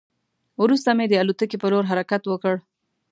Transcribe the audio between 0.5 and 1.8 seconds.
وروسته مو د الوتکې په